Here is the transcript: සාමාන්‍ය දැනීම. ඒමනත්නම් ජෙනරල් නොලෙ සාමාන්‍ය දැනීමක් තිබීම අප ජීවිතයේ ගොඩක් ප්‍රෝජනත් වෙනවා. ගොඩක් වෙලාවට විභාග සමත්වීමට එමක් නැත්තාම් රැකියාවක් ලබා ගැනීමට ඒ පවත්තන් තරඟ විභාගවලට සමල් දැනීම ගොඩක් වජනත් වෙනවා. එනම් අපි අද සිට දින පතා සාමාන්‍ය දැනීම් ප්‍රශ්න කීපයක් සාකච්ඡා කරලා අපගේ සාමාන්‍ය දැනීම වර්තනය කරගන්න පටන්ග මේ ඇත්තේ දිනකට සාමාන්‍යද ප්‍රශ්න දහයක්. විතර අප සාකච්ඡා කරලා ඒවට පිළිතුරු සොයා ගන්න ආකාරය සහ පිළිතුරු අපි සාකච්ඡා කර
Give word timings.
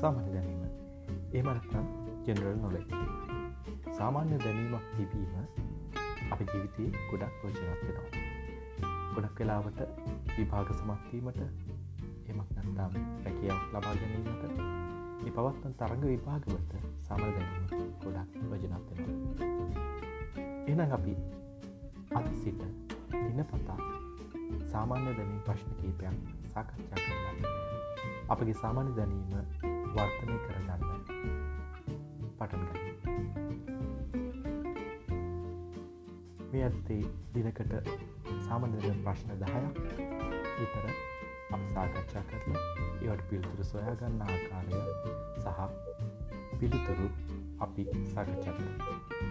සාමාන්‍ය 0.00 0.30
දැනීම. 0.34 0.62
ඒමනත්නම් 1.34 1.86
ජෙනරල් 2.26 2.54
නොලෙ 2.60 2.80
සාමාන්‍ය 3.98 4.36
දැනීමක් 4.44 4.86
තිබීම 4.92 5.34
අප 6.30 6.40
ජීවිතයේ 6.42 6.90
ගොඩක් 7.10 7.34
ප්‍රෝජනත් 7.40 7.82
වෙනවා. 7.82 8.06
ගොඩක් 9.14 9.40
වෙලාවට 9.40 9.80
විභාග 10.36 10.72
සමත්වීමට 10.78 11.40
එමක් 11.42 12.48
නැත්තාම් 12.56 12.96
රැකියාවක් 13.24 13.66
ලබා 13.74 13.94
ගැනීමට 14.00 14.44
ඒ 14.48 15.32
පවත්තන් 15.36 15.76
තරඟ 15.80 16.06
විභාගවලට 16.12 16.72
සමල් 17.06 17.34
දැනීම 17.36 17.66
ගොඩක් 18.04 18.38
වජනත් 18.52 18.88
වෙනවා. 18.90 19.90
එනම් 20.66 20.94
අපි 20.98 21.14
අද 22.14 22.30
සිට 22.42 22.62
දින 23.12 23.44
පතා 23.50 23.80
සාමාන්‍ය 24.72 25.16
දැනීම් 25.18 25.42
ප්‍රශ්න 25.48 25.76
කීපයක් 25.80 26.16
සාකච්ඡා 26.54 27.02
කරලා 27.02 27.58
අපගේ 28.28 28.54
සාමාන්‍ය 28.54 28.96
දැනීම 28.96 29.69
වර්තනය 29.94 30.36
කරගන්න 30.44 30.82
පටන්ග 32.38 32.70
මේ 36.52 36.64
ඇත්තේ 36.64 37.02
දිනකට 37.34 37.72
සාමාන්‍යද 38.46 38.86
ප්‍රශ්න 39.04 39.30
දහයක්. 39.42 39.80
විතර 40.56 40.86
අප 41.50 41.62
සාකච්ඡා 41.74 42.22
කරලා 42.30 42.64
ඒවට 43.02 43.24
පිළිතුරු 43.28 43.64
සොයා 43.64 43.94
ගන්න 44.00 44.22
ආකාරය 44.26 44.80
සහ 45.42 45.58
පිළිතුරු 46.58 47.06
අපි 47.60 47.86
සාකච්ඡා 48.14 48.54
කර 48.56 49.29